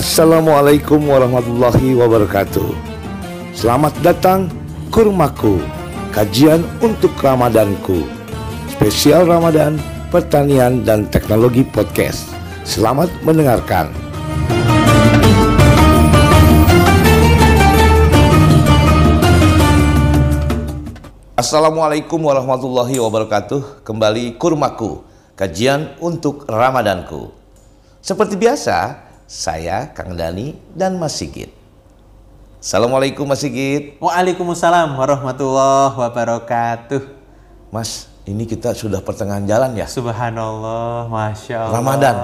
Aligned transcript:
Assalamualaikum 0.00 1.12
warahmatullahi 1.12 1.92
wabarakatuh. 1.92 2.72
Selamat 3.52 3.92
datang 4.00 4.48
Kurmaku, 4.88 5.60
kajian 6.08 6.64
untuk 6.80 7.12
Ramadanku. 7.20 8.08
Spesial 8.72 9.28
Ramadan, 9.28 9.76
pertanian 10.08 10.88
dan 10.88 11.04
teknologi 11.12 11.68
podcast. 11.68 12.32
Selamat 12.64 13.12
mendengarkan. 13.20 13.92
Assalamualaikum 21.36 22.24
warahmatullahi 22.24 22.96
wabarakatuh. 22.96 23.84
Kembali 23.84 24.40
Kurmaku, 24.40 25.04
kajian 25.36 25.92
untuk 26.00 26.48
Ramadanku. 26.48 27.36
Seperti 28.00 28.40
biasa, 28.40 29.09
saya 29.30 29.94
Kang 29.94 30.18
Dani 30.18 30.58
dan 30.74 30.98
Mas 30.98 31.14
Sigit. 31.14 31.54
Assalamualaikum 32.58 33.22
Mas 33.30 33.46
Sigit. 33.46 33.94
Waalaikumsalam 34.02 34.98
warahmatullahi 34.98 35.94
wabarakatuh. 35.94 36.98
Mas, 37.70 38.10
ini 38.26 38.42
kita 38.42 38.74
sudah 38.74 38.98
pertengahan 38.98 39.46
jalan 39.46 39.78
ya? 39.78 39.86
Subhanallah, 39.86 41.06
masya 41.06 41.62
Allah. 41.62 41.78
Ramadan. 41.78 42.14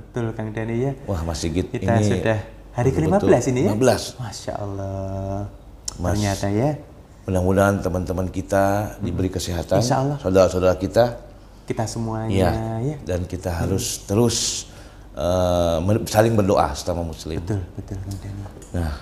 Betul 0.00 0.32
Kang 0.32 0.48
Dani 0.56 0.74
ya. 0.80 0.92
Wah 1.04 1.20
Mas 1.28 1.44
Sigit 1.44 1.68
Kita 1.68 1.92
ini 2.00 2.08
sudah 2.08 2.40
hari 2.72 2.88
betul-betul 2.88 3.28
ke-15 3.36 3.44
ini 3.52 3.60
ya. 3.60 3.70
15. 3.76 4.16
Masya 4.16 4.52
Allah. 4.56 5.40
Mas. 6.00 6.16
Ternyata 6.16 6.48
ya 6.48 6.70
Mudah-mudahan 7.28 7.84
teman-teman 7.84 8.32
kita 8.32 8.96
diberi 9.04 9.28
kesehatan. 9.28 9.84
Insya 9.84 10.00
Allah. 10.00 10.16
Saudara-saudara 10.24 10.80
kita. 10.80 11.20
kita 11.66 11.82
semuanya 11.84 12.30
Iya. 12.32 12.50
ya. 12.80 12.96
Dan 13.04 13.28
kita 13.28 13.50
harus 13.50 14.06
terus 14.08 14.70
men- 15.80 16.04
saling 16.04 16.36
berdoa 16.36 16.76
sama 16.76 17.00
muslim. 17.00 17.40
Betul, 17.40 17.64
betul. 17.74 17.96
Nah, 18.76 18.92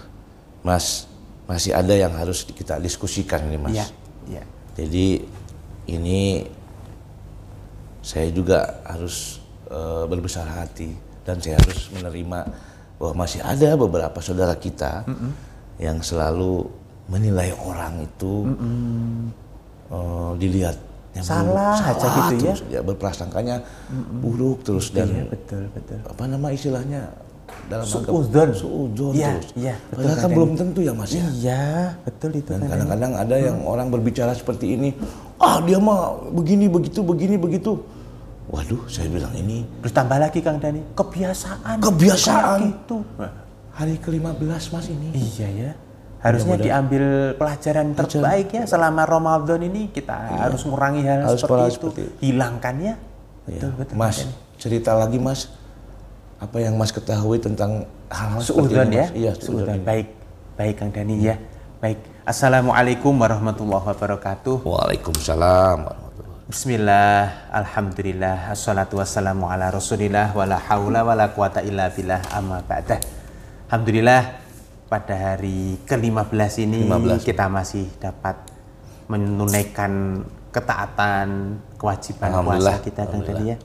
Mas, 0.62 1.10
masih 1.50 1.74
ada 1.74 1.92
yang 1.92 2.14
harus 2.14 2.46
kita 2.46 2.78
diskusikan 2.78 3.44
ini 3.50 3.58
Mas. 3.58 3.74
Iya, 3.74 3.86
iya. 4.30 4.42
Jadi 4.78 5.06
ini 5.90 6.46
saya 8.00 8.28
juga 8.30 8.80
harus 8.86 9.40
eh, 9.68 10.04
berbesar 10.06 10.46
hati 10.46 10.94
dan 11.24 11.40
saya 11.40 11.56
harus 11.60 11.90
menerima 11.90 12.38
bahwa 13.00 13.26
masih 13.26 13.42
ada 13.42 13.74
beberapa 13.74 14.20
saudara 14.22 14.54
kita 14.54 15.02
yang 15.82 15.98
selalu 16.00 16.68
menilai 17.10 17.52
orang 17.58 18.06
itu 18.06 18.48
eh, 19.90 20.30
dilihat 20.38 20.76
yang 21.14 21.22
Salah 21.24 21.78
buruk, 21.78 21.90
aja 21.94 22.06
gitu 22.10 22.34
ya. 22.34 22.50
terus, 22.50 22.60
ya 22.68 22.80
berprasangkanya 22.82 23.56
buruk 24.18 24.58
terus 24.62 24.90
dan 24.90 25.06
Iya, 25.06 25.24
betul, 25.26 25.62
betul. 25.70 25.98
apa 26.02 26.22
nama 26.24 26.50
istilahnya 26.50 27.00
dalam 27.64 27.86
Suudzon. 27.86 28.50
suudzon 28.52 29.12
Iya, 29.12 29.30
terus. 29.32 29.48
iya, 29.54 29.74
betul, 29.84 29.98
Padahal 30.00 30.16
kan 30.18 30.30
belum 30.32 30.50
tentu 30.54 30.80
ya 30.80 30.92
Mas 30.92 31.10
ya. 31.10 31.22
Iya, 31.24 31.64
betul 32.02 32.30
itu 32.34 32.50
Dan 32.50 32.58
Dani. 32.60 32.70
kadang-kadang 32.72 33.12
ada 33.16 33.36
yang 33.38 33.56
orang 33.62 33.88
berbicara 33.88 34.32
seperti 34.32 34.74
ini, 34.74 34.90
ah 35.38 35.60
dia 35.60 35.78
mah 35.78 36.00
begini 36.30 36.66
begitu 36.66 37.00
begini 37.00 37.36
begitu. 37.36 37.78
Waduh, 38.44 38.84
saya 38.86 39.08
bilang 39.08 39.32
ini 39.32 39.64
Terus 39.80 39.92
tambah 39.92 40.18
lagi 40.18 40.38
Kang 40.38 40.58
Dani, 40.58 40.82
kebiasaan. 40.92 41.78
Kebiasaan. 41.80 42.58
Kayak 42.60 42.74
Gitu. 42.76 42.96
hari 43.72 43.94
ke-15 43.98 44.44
Mas 44.68 44.86
ini. 44.88 45.08
Iya 45.12 45.48
ya. 45.50 45.70
Harusnya 46.24 46.56
diambil 46.56 47.36
pelajaran 47.36 47.92
terbaik 47.92 48.48
ya 48.48 48.64
selama 48.64 49.04
Ramadan 49.04 49.60
ini 49.60 49.92
kita 49.92 50.40
harus 50.40 50.64
mengurangi 50.64 51.04
hal 51.04 51.20
Iya. 51.20 51.24
Harus 51.28 51.40
seperti 51.44 51.60
itu. 51.68 51.74
seperti 51.76 52.02
Hilangkan 52.24 52.74
ya. 52.80 52.94
Iya. 53.44 53.60
Betul, 53.60 53.70
betul. 53.76 53.94
Mas, 54.00 54.16
cerita 54.56 54.96
lagi 54.96 55.20
Mas. 55.20 55.52
Apa 56.40 56.64
yang 56.64 56.80
Mas 56.80 56.96
ketahui 56.96 57.36
tentang 57.36 57.84
hal-hal 58.08 58.40
ini? 58.40 58.96
ya. 58.96 59.06
Iya, 59.12 59.32
ini. 59.36 59.84
Baik. 59.84 60.06
Baik 60.56 60.74
Kang 60.80 60.90
Dani 60.96 61.14
ya. 61.20 61.36
Baik. 61.84 61.98
Assalamualaikum 62.24 63.12
warahmatullahi 63.20 63.84
wabarakatuh. 63.84 64.64
Waalaikumsalam 64.64 65.76
warahmatullahi 65.84 66.48
Bismillah, 66.48 67.48
Alhamdulillah, 67.52 68.52
Assalatu 68.52 69.00
wassalamu 69.00 69.48
ala 69.48 69.72
rasulillah, 69.72 70.32
Wala 70.36 70.60
hawla 70.60 71.00
wala 71.00 71.32
quwata 71.32 71.64
illa 71.64 71.88
billah, 71.88 72.20
amma 72.36 72.60
ba'dah 72.64 73.00
Alhamdulillah, 73.72 74.43
pada 74.94 75.34
hari 75.34 75.74
ke-15 75.90 76.70
ini 76.70 76.86
15. 76.86 77.26
kita 77.26 77.50
masih 77.50 77.90
dapat 77.98 78.38
menunaikan 79.10 80.22
ketaatan, 80.54 81.58
kewajiban 81.74 82.30
puasa 82.46 82.78
kita 82.78 83.10
Kang 83.10 83.26
Dani 83.26 83.44
ya. 83.50 83.56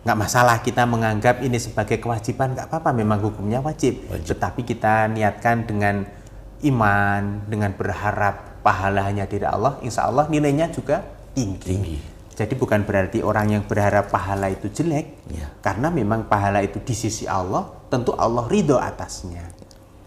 Nggak 0.00 0.16
masalah 0.16 0.56
kita 0.64 0.88
menganggap 0.88 1.44
ini 1.44 1.60
sebagai 1.60 2.00
kewajiban, 2.00 2.56
nggak 2.56 2.72
apa-apa, 2.72 2.96
memang 2.96 3.20
hukumnya 3.20 3.60
wajib. 3.60 4.08
Tetapi 4.08 4.64
kita 4.64 5.12
niatkan 5.12 5.68
dengan 5.68 6.08
iman, 6.64 7.44
dengan 7.44 7.76
berharap 7.76 8.64
pahala 8.64 9.04
hanya 9.04 9.28
dari 9.28 9.44
Allah, 9.44 9.76
insya 9.84 10.08
Allah 10.08 10.32
nilainya 10.32 10.72
juga 10.72 11.04
tinggi. 11.36 11.68
Tinggi. 11.76 11.96
Jadi 12.32 12.56
bukan 12.56 12.88
berarti 12.88 13.20
orang 13.20 13.52
yang 13.52 13.62
berharap 13.68 14.08
pahala 14.08 14.48
itu 14.48 14.72
jelek, 14.72 15.28
Ya. 15.28 15.52
karena 15.60 15.92
memang 15.92 16.24
pahala 16.24 16.64
itu 16.64 16.80
di 16.80 16.96
sisi 16.96 17.28
Allah, 17.28 17.68
tentu 17.92 18.16
Allah 18.16 18.48
ridho 18.48 18.80
atasnya. 18.80 19.59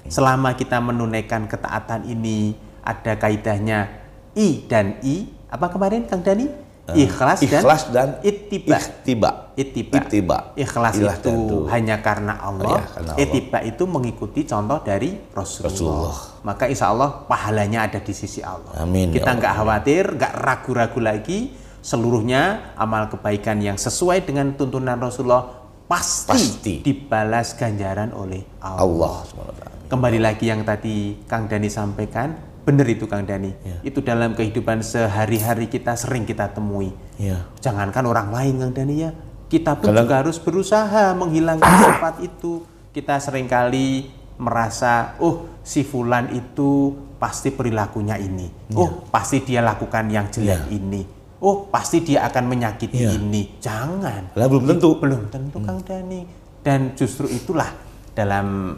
Selama 0.06 0.52
kita 0.54 0.78
menunaikan 0.78 1.48
ketaatan 1.48 2.04
ini 2.06 2.54
ada 2.80 3.16
kaidahnya 3.16 3.88
i 4.34 4.66
dan 4.66 5.00
i, 5.00 5.30
apa 5.48 5.70
kemarin 5.70 6.04
Kang 6.04 6.20
Dani? 6.20 6.50
Ikhlas, 6.84 7.40
Eh, 7.40 7.48
Ikhlas 7.48 7.88
dan 7.96 8.20
ittiba. 8.20 8.76
Ittiba. 8.76 9.30
Ittiba. 9.56 9.96
Ittiba. 10.04 10.38
Ikhlas 10.52 11.00
Ilah 11.00 11.16
itu 11.16 11.32
dan 11.32 11.38
tu. 11.48 11.58
hanya 11.72 11.96
karena 12.04 12.36
Allah. 12.36 12.76
Iya, 12.76 12.84
karena 12.92 13.12
Allah. 13.16 13.24
Ittiba 13.24 13.60
itu 13.64 13.84
mengikuti 13.88 14.44
contoh 14.44 14.84
dari 14.84 15.16
Rasulullah. 15.32 15.72
Rasulullah. 15.72 16.18
Maka 16.44 16.68
insya 16.68 16.92
Allah 16.92 17.24
pahalanya 17.24 17.88
ada 17.88 18.04
di 18.04 18.12
sisi 18.12 18.44
Allah. 18.44 18.76
Amin, 18.76 19.16
ya 19.16 19.24
Kita 19.24 19.32
nggak 19.32 19.54
khawatir, 19.56 20.04
nggak 20.12 20.34
ragu-ragu 20.36 21.00
lagi. 21.00 21.56
Seluruhnya 21.80 22.76
amal 22.76 23.08
kebaikan 23.08 23.64
yang 23.64 23.80
sesuai 23.80 24.28
dengan 24.28 24.52
tuntunan 24.52 25.00
Rasulullah 25.00 25.64
pasti, 25.88 26.32
Pasti. 26.36 26.74
dibalas 26.80 27.56
ganjaran 27.56 28.12
oleh 28.12 28.44
Allah. 28.60 28.84
Allah 28.84 29.16
SWT. 29.24 29.64
Kembali 29.94 30.18
lagi 30.18 30.50
yang 30.50 30.66
tadi 30.66 31.22
Kang 31.30 31.46
Dani 31.46 31.70
sampaikan, 31.70 32.34
benar 32.66 32.90
itu 32.90 33.06
Kang 33.06 33.30
Dani. 33.30 33.54
Ya. 33.62 33.78
Itu 33.86 34.02
dalam 34.02 34.34
kehidupan 34.34 34.82
sehari-hari 34.82 35.70
kita 35.70 35.94
sering 35.94 36.26
kita 36.26 36.50
temui. 36.50 36.90
Iya. 37.22 37.46
Jangankan 37.62 38.02
orang 38.10 38.34
lain 38.34 38.58
Kang 38.58 38.74
Dani 38.74 39.06
ya, 39.06 39.14
kita 39.54 39.78
pun 39.78 39.94
juga 39.94 40.26
harus 40.26 40.42
berusaha 40.42 41.14
menghilangkan 41.14 41.70
sifat 41.86 42.26
itu. 42.26 42.66
Kita 42.90 43.22
sering 43.22 43.46
kali 43.46 44.10
merasa, 44.42 45.14
oh 45.22 45.62
si 45.62 45.86
fulan 45.86 46.34
itu 46.34 46.98
pasti 47.22 47.54
perilakunya 47.54 48.18
ini. 48.18 48.50
Oh 48.74 49.06
pasti 49.14 49.46
dia 49.46 49.62
lakukan 49.62 50.10
yang 50.10 50.26
jelek 50.34 50.74
Iya. 50.74 50.74
ini. 50.74 51.06
Oh 51.38 51.70
pasti 51.70 52.02
dia 52.02 52.26
akan 52.26 52.50
menyakiti 52.50 52.98
Iya. 52.98 53.14
ini. 53.14 53.62
Jangan. 53.62 54.34
Lah 54.34 54.50
belum 54.50 54.74
tentu. 54.74 54.98
Belum 54.98 55.30
tentu 55.30 55.62
Kang 55.62 55.86
Dani. 55.86 56.26
Dan 56.66 56.98
justru 56.98 57.30
itulah 57.30 57.70
dalam 58.18 58.74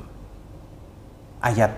ayat 1.45 1.71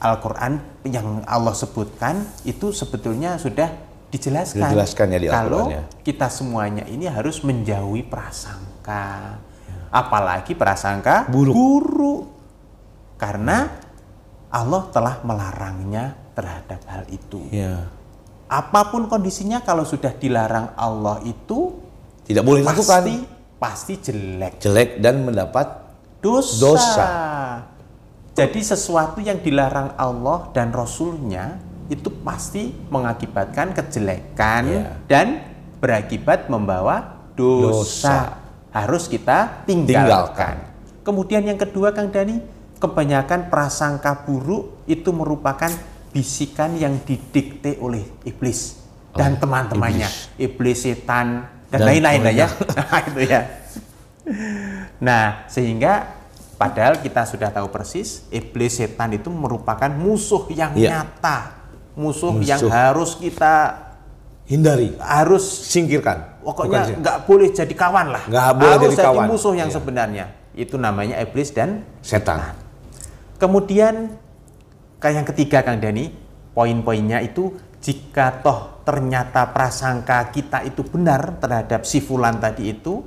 Al-Quran 0.00 0.60
yang 0.88 1.24
Allah 1.24 1.52
sebutkan 1.52 2.24
itu 2.44 2.72
sebetulnya 2.72 3.36
sudah 3.36 3.68
dijelaskan. 4.08 4.72
Dijelaskan 4.72 5.06
ya 5.12 5.18
di 5.20 5.26
Kalau 5.28 5.68
ya. 5.68 5.84
kita 6.00 6.28
semuanya 6.28 6.84
ini 6.88 7.04
harus 7.08 7.40
menjauhi 7.44 8.04
prasangka. 8.08 9.36
Apalagi 9.90 10.54
prasangka 10.54 11.28
Buruk. 11.28 11.52
buruk. 11.52 12.22
Karena 13.20 13.68
Allah 14.50 14.82
telah 14.88 15.20
melarangnya 15.22 16.16
terhadap 16.32 16.80
hal 16.88 17.04
itu. 17.12 17.44
Iya. 17.52 17.86
Apa 18.50 18.90
pun 18.90 19.06
kondisinya 19.06 19.62
kalau 19.62 19.84
sudah 19.86 20.10
dilarang 20.16 20.74
Allah 20.74 21.22
itu 21.22 21.76
Tidak 22.26 22.42
boleh 22.42 22.64
pasti 22.64 22.80
lakukan. 22.82 23.02
pasti 23.60 23.92
jelek 24.00 24.54
Jelek 24.58 24.90
dan 24.98 25.22
mendapat 25.22 25.66
dosa. 26.18 26.56
Dosa. 26.58 27.08
Jadi 28.30 28.60
sesuatu 28.62 29.18
yang 29.18 29.42
dilarang 29.42 29.98
Allah 29.98 30.48
dan 30.54 30.70
Rasulnya 30.70 31.58
itu 31.90 32.06
pasti 32.22 32.70
mengakibatkan 32.88 33.74
kejelekan 33.74 34.62
Iya. 34.64 34.84
dan 35.10 35.26
berakibat 35.82 36.46
membawa 36.46 37.26
dosa. 37.34 37.74
Dosa. 37.74 38.18
Harus 38.70 39.10
kita 39.10 39.66
tinggalkan. 39.66 40.06
Tinggalkan. 40.06 40.56
Kemudian 41.02 41.42
yang 41.42 41.58
kedua 41.58 41.90
Kang 41.90 42.14
Dani, 42.14 42.38
kebanyakan 42.78 43.50
prasangka 43.50 44.22
buruk 44.22 44.86
itu 44.86 45.10
merupakan 45.10 45.72
bisikan 46.14 46.78
yang 46.78 47.02
didikte 47.02 47.82
oleh 47.82 48.06
iblis 48.22 48.78
dan 49.10 49.34
Oleh 49.34 49.40
teman-temannya, 49.42 50.08
iblis. 50.38 50.86
setan 50.86 51.50
dan 51.66 51.78
Dan 51.82 51.86
lain-lain 51.86 52.20
ya. 52.30 52.46
Nah, 52.78 53.00
itu 53.02 53.20
ya. 53.26 53.40
Nah, 55.00 55.24
sehingga 55.50 56.19
padahal 56.60 57.00
kita 57.00 57.24
sudah 57.24 57.48
tahu 57.48 57.72
persis 57.72 58.28
iblis 58.28 58.76
setan 58.76 59.16
itu 59.16 59.32
merupakan 59.32 59.88
musuh 59.88 60.44
yang 60.52 60.76
Iya. 60.76 61.00
nyata. 61.08 61.56
Musuh, 61.96 62.36
Musuh. 62.36 62.44
yang 62.44 62.60
harus 62.68 63.16
kita 63.16 63.80
hindari, 64.44 64.92
harus 65.00 65.40
singkirkan. 65.64 66.36
pokoknya 66.40 66.96
nggak 67.00 67.18
boleh 67.28 67.48
jadi 67.52 67.74
kawan 67.76 68.06
lah. 68.12 68.24
Nggak 68.28 68.50
boleh 68.56 68.72
harus 68.76 68.92
jadi 68.96 69.06
kawan. 69.08 69.26
musuh 69.28 69.52
yang 69.56 69.70
Iya. 69.72 69.76
sebenarnya. 69.80 70.26
Itu 70.52 70.76
namanya 70.76 71.16
iblis 71.20 71.52
dan 71.52 71.84
setan. 72.04 72.56
Kemudian 73.40 74.16
kayak 75.00 75.14
yang 75.16 75.26
ketiga 75.28 75.64
Kang 75.64 75.80
Dani, 75.80 76.12
poin-poinnya 76.52 77.24
itu 77.24 77.56
jika 77.80 78.40
toh 78.44 78.84
ternyata 78.84 79.48
prasangka 79.52 80.28
kita 80.28 80.60
itu 80.68 80.84
benar 80.84 81.40
terhadap 81.40 81.88
si 81.88 82.00
fulan 82.04 82.36
tadi 82.40 82.72
itu, 82.76 83.00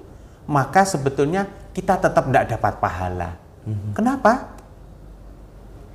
maka 0.50 0.86
sebetulnya 0.86 1.46
kita 1.74 2.02
tetap 2.02 2.30
tidak 2.30 2.46
dapat 2.58 2.74
pahala. 2.82 3.43
Kenapa? 3.96 4.54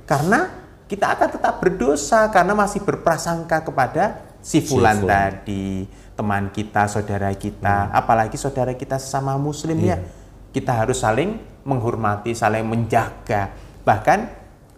Karena 0.09 0.49
kita 0.89 1.13
akan 1.13 1.29
tetap 1.29 1.61
berdosa 1.61 2.25
karena 2.33 2.57
masih 2.57 2.81
berprasangka 2.81 3.61
kepada 3.61 4.25
si 4.41 4.57
fulan 4.65 5.05
tadi, 5.05 5.85
teman 6.17 6.49
kita, 6.49 6.89
saudara 6.89 7.29
kita, 7.37 7.93
apalagi 7.93 8.33
saudara 8.41 8.73
kita 8.73 8.97
sesama 8.97 9.37
muslim 9.37 9.77
ya. 9.85 10.01
Kita 10.49 10.73
harus 10.81 11.05
saling 11.05 11.37
menghormati, 11.61 12.33
saling 12.33 12.65
menjaga. 12.65 13.53
Bahkan 13.85 14.19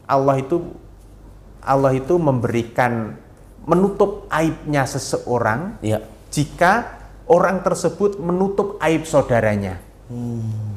Allah 0.03 0.35
itu 0.43 0.59
Allah 1.63 1.95
itu 1.95 2.19
memberikan 2.19 3.15
menutup 3.63 4.27
aibnya 4.27 4.83
seseorang 4.83 5.79
Iya. 5.79 6.03
jika 6.27 6.99
orang 7.29 7.63
tersebut 7.63 8.19
menutup 8.19 8.75
aib 8.83 9.07
saudaranya. 9.07 9.79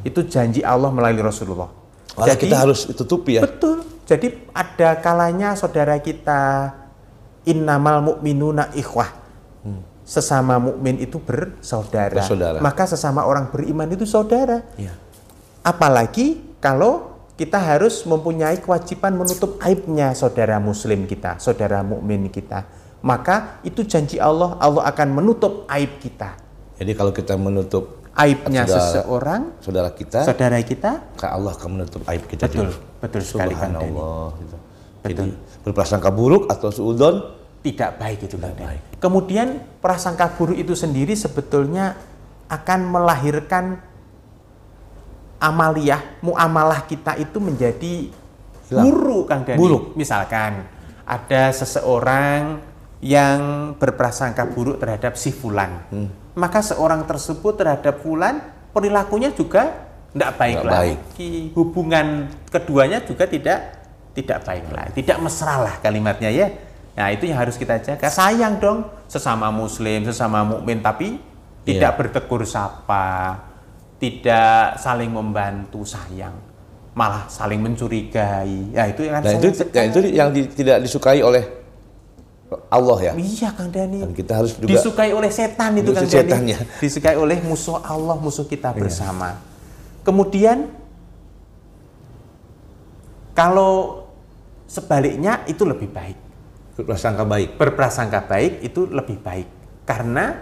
Itu 0.07 0.23
janji 0.31 0.63
Allah 0.63 0.95
melalui 0.95 1.27
Rasulullah. 1.27 1.84
Malah 2.15 2.37
kita 2.39 2.57
harus 2.57 2.87
tutupi 2.91 3.39
ya. 3.39 3.43
Betul. 3.43 3.83
Jadi 4.05 4.51
ada 4.53 5.01
kalanya 5.01 5.57
saudara 5.57 5.97
kita 5.99 6.73
innamal 7.49 8.01
mu'minuna 8.05 8.73
ikhwah. 8.77 9.25
Sesama 10.05 10.61
mukmin 10.61 11.01
itu 11.01 11.17
bersaudara. 11.17 12.21
Bersaudara. 12.21 12.61
Maka 12.61 12.85
sesama 12.85 13.25
orang 13.25 13.49
beriman 13.49 13.89
itu 13.89 14.05
saudara. 14.05 14.61
Iya. 14.77 14.93
Apalagi 15.65 16.45
kalau 16.61 17.17
kita 17.41 17.57
harus 17.57 18.05
mempunyai 18.05 18.61
kewajiban 18.61 19.17
menutup 19.17 19.57
aibnya 19.65 20.13
saudara 20.13 20.61
muslim 20.61 21.09
kita, 21.09 21.41
saudara 21.41 21.81
mukmin 21.81 22.29
kita. 22.29 22.69
Maka 23.01 23.65
itu 23.65 23.81
janji 23.89 24.21
Allah, 24.21 24.61
Allah 24.61 24.85
akan 24.93 25.09
menutup 25.09 25.65
aib 25.73 25.97
kita. 25.97 26.37
Jadi 26.77 26.93
kalau 26.93 27.13
kita 27.17 27.41
menutup 27.41 28.04
Aibnya 28.15 28.63
Saudara- 28.63 28.79
seseorang, 28.79 29.43
saudara 29.59 29.91
kita, 29.91 30.21
saudara 30.23 30.59
kita, 30.63 30.91
maka 31.19 31.29
Allah 31.35 31.51
akan 31.51 31.69
menutup 31.75 32.07
aib 32.07 32.23
kita 32.31 32.47
Betul, 32.47 32.71
juga. 32.71 32.79
betul 33.03 33.23
sekali. 33.27 33.55
Subhanallah. 33.59 34.27
Gitu. 34.39 34.57
Jadi 35.05 35.27
berprasangka 35.67 36.15
buruk 36.15 36.47
atau 36.47 36.71
suudon 36.71 37.35
tidak 37.61 37.99
baik 37.99 38.23
itu 38.23 38.39
Dhani. 38.39 38.55
baik. 38.63 38.81
Kemudian 39.03 39.49
prasangka 39.83 40.31
buruk 40.31 40.55
itu 40.55 40.79
sendiri 40.79 41.19
sebetulnya 41.19 41.99
akan 42.47 42.81
melahirkan 42.87 43.83
amaliyah, 45.41 46.23
muamalah 46.23 46.87
kita 46.87 47.19
itu 47.19 47.37
menjadi 47.37 48.09
Hilang. 48.71 48.85
buruk 48.87 49.25
Kang 49.27 49.43
Dhani. 49.43 49.59
Buruk. 49.59 49.83
Misalkan 49.99 50.65
ada 51.03 51.43
seseorang 51.51 52.63
yang 53.05 53.41
berprasangka 53.77 54.49
buruk 54.49 54.81
terhadap 54.81 55.13
si 55.21 55.29
fulan. 55.29 55.85
Hmm. 55.93 56.09
Maka 56.35 56.65
seorang 56.65 57.05
tersebut 57.05 57.61
terhadap 57.61 58.01
fulan 58.01 58.41
perilakunya 58.73 59.29
juga 59.31 59.93
tidak 60.17 60.41
baik 60.41 60.59
baik. 60.65 60.73
lagi. 60.73 61.33
Hubungan 61.53 62.33
keduanya 62.49 63.05
juga 63.05 63.29
tidak 63.29 63.85
tidak 64.17 64.41
baik 64.49 64.65
lah, 64.73 64.89
tidak 64.97 65.21
mesra 65.21 65.61
lah 65.61 65.75
kalimatnya 65.85 66.33
ya. 66.33 66.49
Nah 66.95 67.11
itu 67.13 67.29
yang 67.29 67.45
harus 67.45 67.61
kita 67.61 67.77
jaga. 67.83 68.09
Sayang 68.09 68.57
dong 68.57 68.89
sesama 69.05 69.53
muslim, 69.53 70.07
sesama 70.09 70.41
mukmin, 70.47 70.81
tapi 70.81 71.21
tidak 71.67 71.93
Iya. 71.93 71.99
bertegur 71.99 72.47
sapa, 72.47 73.37
tidak 73.99 74.79
saling 74.79 75.11
membantu, 75.11 75.83
sayang, 75.83 76.33
malah 76.95 77.27
saling 77.27 77.59
mencurigai. 77.59 78.71
Ya 78.73 78.87
itu 78.89 79.05
yang 79.05 79.21
Nah 79.21 79.33
itu, 79.35 79.49
ya, 79.75 79.83
itu 79.83 79.99
yang 80.15 80.29
di- 80.31 80.49
tidak 80.49 80.87
disukai 80.87 81.19
oleh 81.21 81.64
Allah 82.69 82.99
ya. 83.01 83.13
Iya 83.17 83.51
Kang 83.57 83.71
Dani. 83.73 84.05
Dan 84.05 84.13
kita 84.13 84.33
harus 84.43 84.55
juga 84.55 84.69
Disukai 84.71 85.11
oleh 85.17 85.31
setan 85.33 85.75
itu 85.81 85.91
Kang 85.91 86.07
setan, 86.07 86.45
Dani. 86.45 86.53
ya. 86.55 86.59
Iya. 86.61 86.79
Disukai 86.81 87.17
oleh 87.17 87.39
musuh 87.43 87.81
Allah, 87.81 88.17
musuh 88.21 88.47
kita 88.47 88.71
bersama. 88.77 89.41
Kemudian 90.05 90.69
kalau 93.35 94.07
sebaliknya 94.69 95.43
itu 95.51 95.65
lebih 95.67 95.91
baik. 95.91 96.19
berprasangka 96.75 97.23
baik. 97.23 97.49
Berprasangka 97.55 98.21
baik 98.27 98.53
itu 98.67 98.91
lebih 98.91 99.23
baik. 99.23 99.47
Karena 99.87 100.35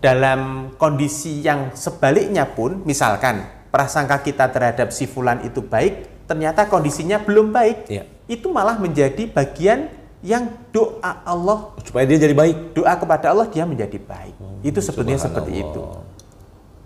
dalam 0.00 0.72
kondisi 0.80 1.44
yang 1.44 1.76
sebaliknya 1.76 2.48
pun, 2.48 2.80
misalkan 2.88 3.44
prasangka 3.68 4.24
kita 4.24 4.48
terhadap 4.48 4.88
si 4.88 5.04
fulan 5.04 5.44
itu 5.44 5.60
baik, 5.60 6.24
ternyata 6.24 6.64
kondisinya 6.64 7.20
belum 7.20 7.52
baik. 7.52 7.92
Iya. 7.92 8.08
Itu 8.24 8.48
malah 8.48 8.80
menjadi 8.80 9.28
bagian 9.28 9.92
yang 10.24 10.48
doa 10.72 11.22
Allah 11.24 11.76
Supaya 11.84 12.04
dia 12.08 12.16
jadi 12.16 12.32
baik. 12.32 12.72
doa 12.76 12.92
kepada 12.96 13.32
Allah 13.32 13.46
dia 13.48 13.64
menjadi 13.68 13.98
baik. 14.00 14.34
itu 14.64 14.78
sebetulnya 14.80 15.20
seperti 15.20 15.62
itu. 15.62 15.82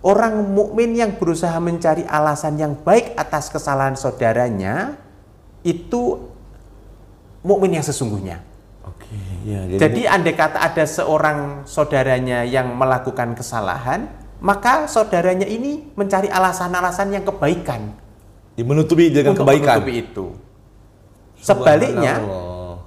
Orang 0.01 0.57
mukmin 0.57 0.97
yang 0.97 1.13
berusaha 1.15 1.53
mencari 1.61 2.01
alasan 2.09 2.57
yang 2.57 2.73
baik 2.73 3.13
atas 3.13 3.53
kesalahan 3.53 3.93
saudaranya 3.93 4.97
itu 5.61 6.17
mukmin 7.45 7.77
yang 7.77 7.85
sesungguhnya. 7.85 8.41
Oke, 8.81 9.13
ya. 9.45 9.61
Jadi, 9.69 9.77
Jadi 9.77 10.01
andai 10.09 10.33
kata 10.33 10.57
ada 10.57 10.83
seorang 10.89 11.69
saudaranya 11.69 12.41
yang 12.41 12.73
melakukan 12.73 13.37
kesalahan, 13.37 14.09
maka 14.41 14.89
saudaranya 14.89 15.45
ini 15.45 15.93
mencari 15.93 16.33
alasan-alasan 16.33 17.13
yang 17.13 17.21
kebaikan 17.21 17.93
menutupi 18.59 19.09
dengan 19.09 19.33
untuk 19.33 19.45
kebaikan. 19.47 19.79
menutupi 19.81 19.93
itu. 20.01 20.25
Sebaliknya. 21.41 22.21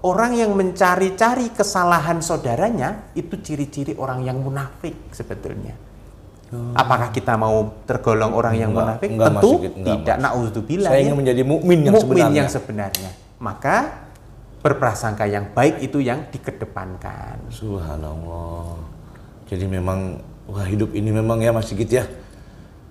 Orang 0.04 0.36
yang 0.36 0.52
mencari-cari 0.52 1.48
kesalahan 1.50 2.20
saudaranya 2.20 3.08
itu 3.16 3.40
ciri-ciri 3.40 3.96
orang 3.96 4.20
yang 4.20 4.36
munafik 4.36 4.92
sebetulnya. 5.10 5.72
Apakah 6.76 7.10
kita 7.10 7.34
mau 7.34 7.66
tergolong 7.82 8.30
orang 8.30 8.54
yang 8.54 8.70
Enggak, 8.70 8.84
munafik? 8.86 9.08
enggak, 9.10 9.26
Tentu 9.26 9.50
Sigit, 9.58 9.72
enggak, 9.74 9.96
tidak. 9.98 10.16
Nauzubillah. 10.22 10.90
Saya 10.92 11.00
ya. 11.00 11.02
ingin 11.02 11.16
menjadi 11.18 11.42
mukmin 11.42 11.78
yang 11.82 11.94
Mukmin 11.96 12.04
sebenarnya. 12.14 12.36
yang 12.38 12.48
sebenarnya. 12.52 13.10
Maka 13.42 13.76
berprasangka 14.62 15.24
yang 15.26 15.50
baik 15.50 15.82
itu 15.82 15.98
yang 15.98 16.30
dikedepankan. 16.30 17.50
Subhanallah. 17.50 18.78
Jadi 19.50 19.66
memang 19.66 20.20
wah 20.46 20.62
hidup 20.62 20.94
ini 20.94 21.10
memang 21.10 21.42
ya 21.42 21.50
Mas 21.50 21.66
Sigit 21.66 21.90
ya. 21.90 22.04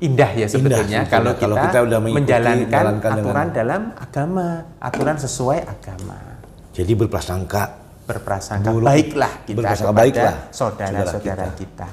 Indah 0.04 0.28
ya 0.36 0.44
sebetulnya. 0.44 0.84
sebetulnya 0.84 1.02
kalau 1.08 1.32
kita, 1.32 1.40
Kalau 1.40 1.56
kita 1.64 1.80
udah 1.88 2.00
menjalankan 2.04 2.84
aturan 3.00 3.16
dengan- 3.16 3.50
dalam 3.56 3.82
agama, 3.96 4.48
aturan 4.84 5.16
sesuai 5.16 5.60
agama. 5.64 6.33
Jadi 6.74 6.92
berprasangka 6.98 7.64
Berprasangka 8.04 8.68
Buruk. 8.68 8.84
baiklah 8.84 9.32
kita 9.48 9.58
Berprasangka 9.64 9.92
kepada 9.94 10.02
baiklah 10.04 10.36
saudara-saudara 10.52 11.08
saudara 11.08 11.46
kita. 11.56 11.88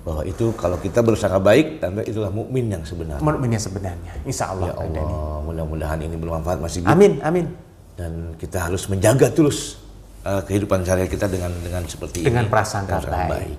bahwa 0.00 0.22
itu 0.24 0.46
kalau 0.56 0.80
kita 0.80 1.04
bersangka 1.04 1.36
baik 1.36 1.66
tanda 1.78 2.00
itulah 2.00 2.32
mukmin 2.32 2.72
yang 2.72 2.80
sebenarnya. 2.80 3.20
Mukmin 3.20 3.52
yang 3.52 3.60
sebenarnya, 3.60 4.12
insya 4.24 4.56
Allah. 4.56 4.72
Ya 4.72 4.74
Allah, 4.80 5.44
mudah-mudahan 5.44 6.00
ini 6.00 6.16
bermanfaat 6.16 6.64
Mas 6.64 6.72
Sigit. 6.72 6.88
Amin, 6.88 7.20
amin. 7.20 7.44
Dan 7.92 8.32
kita 8.40 8.64
harus 8.64 8.88
menjaga 8.88 9.28
terus 9.28 9.76
uh, 10.24 10.40
kehidupan 10.40 10.80
sehari 10.80 11.12
kita 11.12 11.28
dengan 11.28 11.52
dengan 11.60 11.84
seperti 11.84 12.24
Dengan 12.24 12.48
ini. 12.48 12.52
prasangka 12.54 13.04
Prasangka 13.04 13.28
baik. 13.28 13.58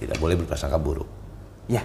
Tidak 0.00 0.16
boleh 0.16 0.34
berprasangka 0.40 0.78
buruk. 0.80 1.08
Ya, 1.68 1.84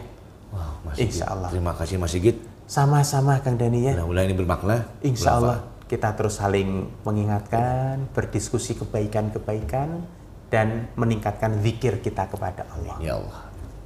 Wah, 0.56 0.72
Mas 0.88 0.96
Sigit. 0.96 1.12
Insya 1.12 1.26
Allah. 1.28 1.50
Terima 1.52 1.74
kasih 1.76 1.96
Mas 2.00 2.16
Sigit. 2.16 2.38
sama-sama 2.72 3.44
Kang 3.44 3.60
Dani 3.60 3.92
ya. 3.92 4.00
Mudah-mudahan 4.00 4.32
ini 4.32 4.36
bermakna. 4.40 4.88
Insya 5.04 5.36
Allah. 5.36 5.60
Kita 5.92 6.16
terus 6.16 6.40
saling 6.40 6.88
mengingatkan, 7.04 8.08
berdiskusi 8.16 8.80
kebaikan-kebaikan, 8.80 10.08
dan 10.48 10.88
meningkatkan 10.96 11.60
zikir 11.60 12.00
kita 12.00 12.32
kepada 12.32 12.64
Allah. 12.72 12.96
Ya 13.04 13.20
Allah. 13.20 13.40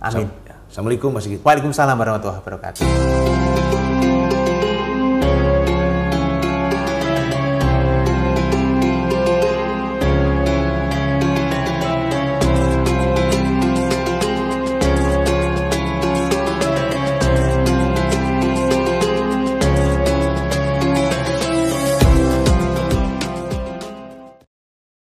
Amin. 0.05 0.29
Assalamualaikum 0.69 1.09
Mas 1.09 1.25
Sigit. 1.25 1.41
Waalaikumsalam 1.41 1.97
warahmatullahi 1.97 2.41
wabarakatuh. 2.45 3.44